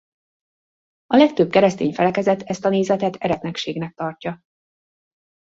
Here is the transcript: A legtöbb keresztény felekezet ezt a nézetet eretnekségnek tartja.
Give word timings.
A 1.05 1.15
legtöbb 1.15 1.49
keresztény 1.49 1.93
felekezet 1.93 2.41
ezt 2.41 2.65
a 2.65 2.69
nézetet 2.69 3.15
eretnekségnek 3.15 3.93
tartja. 3.93 4.39